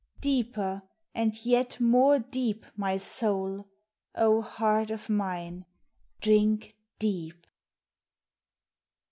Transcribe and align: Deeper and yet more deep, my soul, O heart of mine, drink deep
Deeper 0.19 0.81
and 1.13 1.45
yet 1.45 1.79
more 1.79 2.17
deep, 2.17 2.65
my 2.75 2.97
soul, 2.97 3.67
O 4.15 4.41
heart 4.41 4.89
of 4.89 5.11
mine, 5.11 5.63
drink 6.21 6.73
deep 6.97 7.45